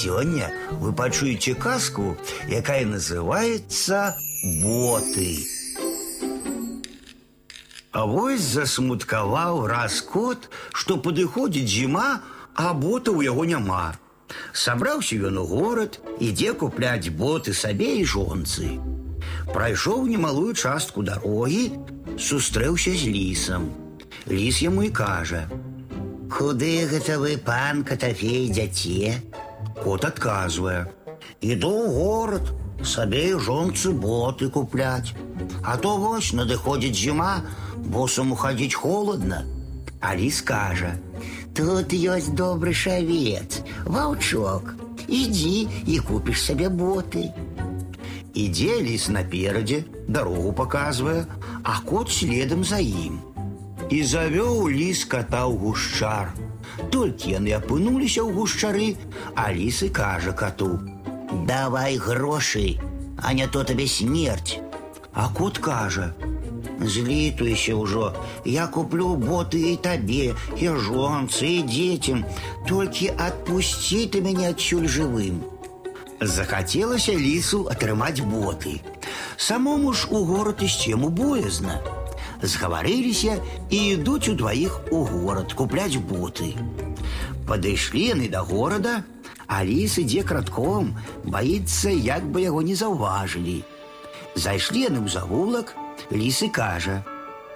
Сёння 0.00 0.51
вы 0.79 0.93
пачуеце 0.93 1.55
казку, 1.55 2.17
якая 2.47 2.85
называется 2.85 4.15
боты. 4.61 5.47
А 7.91 8.05
вось 8.05 8.41
засмуткаваў 8.41 9.67
раз 9.67 10.01
кот, 10.01 10.49
што 10.71 10.97
падыходзіць 10.97 11.67
зіма, 11.67 12.21
а 12.55 12.73
бота 12.73 13.11
ў 13.11 13.25
яго 13.25 13.43
няма. 13.45 13.97
Сабраўся 14.53 15.17
ён 15.27 15.41
у 15.41 15.45
горад, 15.49 15.99
ідзе 16.21 16.53
купляць 16.53 17.09
боты 17.09 17.53
сабе 17.53 17.99
і 17.99 18.05
жонцы. 18.05 18.79
Прайшоў 19.51 20.07
немалую 20.07 20.53
частку 20.53 21.03
дарогі, 21.03 21.73
сустрэўся 22.15 22.95
з 22.95 23.11
лісам. 23.11 23.67
Ліс 24.29 24.61
яму 24.61 24.87
і 24.87 24.91
кажа: « 24.93 26.31
Куды 26.31 26.87
гэта 26.87 27.19
вы 27.19 27.35
пан 27.35 27.83
катафей 27.83 28.47
дзяце? 28.47 29.19
Кот 29.82 30.04
адказвае: « 30.04 31.40
Іду 31.40 31.70
ў 31.70 31.86
горад, 31.96 32.46
сабе 32.82 33.22
і 33.32 33.40
жонцы 33.40 33.92
боты 33.92 34.48
купляць. 34.50 35.14
А 35.62 35.76
то 35.76 35.96
вось 35.96 36.32
надыходзіць 36.32 36.96
зіма, 36.96 37.42
босаму 37.76 38.36
хадзіць 38.36 38.74
холодна. 38.74 39.44
А 40.00 40.16
ліс 40.16 40.40
кажа: « 40.40 41.56
Тут 41.56 41.92
ёсць 41.92 42.32
добры 42.32 42.74
шавец, 42.74 43.62
ваўчок. 43.84 44.74
Ідзі 45.08 45.68
і 45.86 45.98
купіш 45.98 46.42
сабе 46.42 46.68
боты. 46.68 47.30
Ідзе 48.34 48.80
ліс 48.82 49.08
наперадзе, 49.08 49.84
дарогу 50.08 50.52
паказвае, 50.52 51.24
а 51.62 51.80
кот 51.80 52.10
следам 52.10 52.64
за 52.64 52.82
ім. 52.82 53.20
І 53.88 54.02
завёў 54.02 54.68
ліс 54.68 55.04
кота 55.04 55.46
ў 55.46 55.56
гушчар. 55.56 56.34
Толькі 56.90 57.32
яны 57.38 57.56
апынуліся 57.56 58.22
ў 58.22 58.32
гушчары, 58.36 58.88
а 59.34 59.52
ліс 59.52 59.82
і 59.82 59.88
кажа 59.88 60.32
кату: « 60.32 61.50
Давай 61.50 61.96
грошы, 61.96 62.78
а 63.18 63.32
не 63.32 63.46
то 63.46 63.64
табе 63.64 63.86
смерць. 63.86 64.60
А 65.12 65.28
кот 65.32 65.58
кажа: « 65.58 66.80
Злітуйся 66.80 67.74
ўжо, 67.76 68.12
я 68.44 68.66
куплю 68.66 69.16
боты 69.16 69.72
і 69.72 69.76
табе, 69.76 70.34
і 70.60 70.68
жонцы, 70.68 71.48
і 71.48 71.62
дзецям, 71.64 72.24
толькі 72.68 73.12
адпусці 73.16 74.06
ты 74.12 74.20
мяне 74.20 74.52
адсюль 74.52 74.84
жывым. 74.84 75.40
Захацелася 76.20 77.12
лісу 77.16 77.64
атрымаць 77.72 78.20
боты. 78.20 78.80
Самому 79.36 79.92
ж 79.92 80.08
у 80.10 80.24
горад 80.24 80.62
ісці 80.62 80.90
яму 80.90 81.08
боязна. 81.08 81.80
Згаварыліся 82.42 83.40
і 83.70 83.78
ідуць 83.96 84.28
удваіх 84.28 84.80
у 84.90 85.04
горад 85.04 85.52
купляць 85.52 85.96
боты. 85.96 86.54
Падышлі 87.46 88.02
яны 88.12 88.28
да 88.28 88.42
горада, 88.42 89.02
а 89.46 89.64
ліс 89.64 89.98
ідзе 90.02 90.22
кратком, 90.26 90.96
баіцца, 91.24 91.90
як 91.90 92.26
бы 92.26 92.42
яго 92.42 92.62
не 92.62 92.74
заўважылі. 92.74 93.62
Зайшлі 94.34 94.90
яны 94.90 95.00
ў 95.06 95.08
завулак, 95.08 95.74
ліс 96.12 96.42
і 96.42 96.48
кажа: 96.48 97.04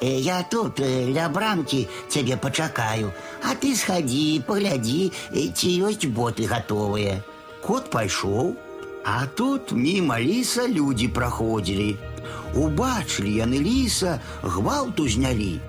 «Э, 0.01 0.17
Я 0.17 0.43
тут 0.43 0.81
э, 0.81 1.13
ля 1.13 1.29
брамкі 1.29 1.87
цябе 2.09 2.37
пачакаю, 2.37 3.13
а 3.45 3.53
ты 3.55 3.77
схадзі, 3.77 4.41
паглядзі, 4.49 5.13
э, 5.35 5.53
ці 5.53 5.69
ёсць 5.85 6.09
боты 6.09 6.49
гатовыя. 6.49 7.21
Кот 7.61 7.91
пайшоў, 7.91 8.57
а 9.05 9.27
тут 9.27 9.73
міма 9.73 10.21
ліса 10.21 10.65
людзі 10.69 11.09
праходзілі. 11.09 11.97
Убачылі 12.56 13.32
яны 13.32 13.60
ліса, 13.60 14.20
гвалту 14.42 15.08
знялі. 15.10 15.60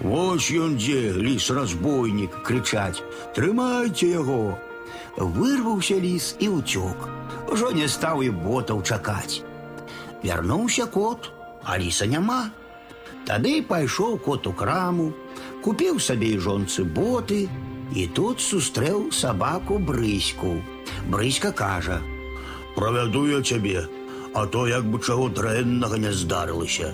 Вось 0.00 0.50
ён 0.54 0.78
дзе, 0.78 1.12
ліс 1.18 1.50
разбойнік, 1.50 2.42
крычаць: 2.46 3.02
Трымайце 3.34 4.14
яго! 4.14 4.58
Вырваўся 5.18 5.98
ліс 5.98 6.36
і 6.38 6.48
ўцёк. 6.62 7.08
Ужо 7.50 7.72
не 7.74 7.88
стаў 7.88 8.22
і 8.22 8.30
ботаў 8.30 8.82
чакаць. 8.86 9.42
Вярнуўся 10.22 10.86
кот, 10.86 11.32
а 11.64 11.78
ліса 11.78 12.06
няма. 12.06 12.50
Тады 13.26 13.58
пайшоў 13.66 14.18
кот 14.22 14.46
у 14.46 14.52
краму, 14.52 15.12
купіў 15.64 15.98
сабе 15.98 16.30
і 16.36 16.38
жонцы 16.38 16.84
боты, 16.84 17.48
і 17.94 18.06
тут 18.14 18.40
сустрэў 18.40 19.10
сабаку 19.12 19.78
брыську. 19.78 20.62
Брыська 21.10 21.52
кажа: 21.52 22.00
«Правяду 22.76 23.26
я 23.26 23.42
цябе, 23.42 23.88
а 24.33 24.45
то 24.45 24.67
як 24.67 24.85
бы 24.85 24.99
чаго 24.99 25.29
дрэннага 25.29 25.97
не 25.97 26.11
здарылася. 26.11 26.93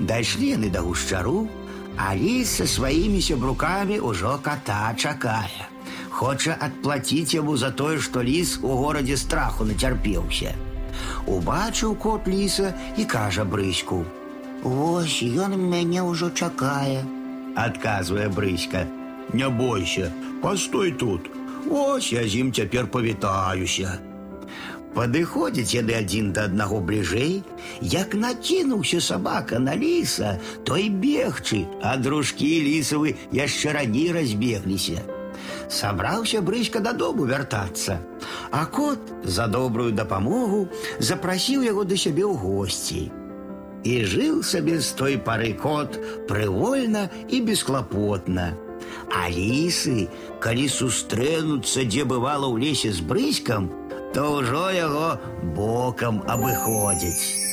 Дайшлі 0.00 0.56
яны 0.56 0.70
да 0.72 0.80
гушчару, 0.80 1.48
а 1.96 2.14
ліс 2.16 2.56
са 2.60 2.66
сваімі 2.66 3.20
сябрукамі 3.20 4.00
ўжо 4.00 4.38
кота 4.42 4.94
чакае. 4.96 5.68
Хоча 6.10 6.56
адплаціць 6.60 7.34
яму 7.34 7.56
за 7.56 7.70
тое, 7.70 7.98
што 8.00 8.22
ліс 8.22 8.58
у 8.62 8.76
горадзе 8.80 9.16
страху 9.16 9.64
нацярпеўся. 9.64 10.54
Убачыў 11.26 11.96
кот 11.96 12.28
ліса 12.28 12.74
і 12.96 13.04
кажа 13.04 13.44
брыську: « 13.44 14.62
Вось 14.62 15.22
ён 15.22 15.56
мяне 15.56 16.02
ўжо 16.02 16.30
чакае. 16.30 17.04
Адказвае 17.56 18.28
брыська: « 18.28 19.32
Не 19.32 19.48
бойся, 19.48 20.12
постой 20.42 20.92
тут. 20.92 21.30
Вось 21.66 22.12
я 22.12 22.28
з 22.28 22.44
ім 22.44 22.52
цяпер 22.52 22.86
павітаюся. 22.86 23.98
Падыходзяць 24.96 25.72
яны 25.72 25.94
адзін 25.96 26.32
да 26.36 26.44
аднаго 26.48 26.80
бліжэй, 26.84 27.40
як 27.80 28.12
накінуўся 28.14 29.00
сабака 29.00 29.58
на 29.58 29.72
ліса, 29.74 30.36
той 30.68 30.90
бегчы, 30.92 31.64
а 31.80 31.96
дружкі 31.96 32.50
лісавы 32.68 33.16
яшчэ 33.32 33.72
раней 33.78 34.12
разбегліся. 34.12 35.00
Сабраўся 35.72 36.42
брыська 36.44 36.80
дадому 36.84 37.24
вяртацца, 37.24 37.98
а 38.50 38.66
кот 38.66 39.00
за 39.24 39.48
добрую 39.48 39.92
дапамогу 39.96 40.68
запрасіў 40.98 41.64
яго 41.64 41.88
да 41.88 41.96
сябе 41.96 42.28
ў 42.28 42.36
госці. 42.36 43.08
І 43.88 43.94
жыў 44.04 44.42
сабе 44.46 44.76
з 44.78 44.92
той 44.98 45.16
пары 45.16 45.54
кот 45.56 45.96
прывольна 46.28 47.08
і 47.32 47.40
бесклапотна. 47.48 48.52
А 49.08 49.28
лісы, 49.32 50.08
калі 50.44 50.68
сустрэнуцца, 50.68 51.88
дзе 51.88 52.04
бывала 52.04 52.46
ў 52.46 52.60
лесе 52.60 52.92
з 52.92 53.00
брыськам, 53.00 53.72
то 54.17 54.23
ўжо 54.33 54.61
яго 54.73 55.09
бокам 55.53 56.23
абыходзяць. 56.25 57.46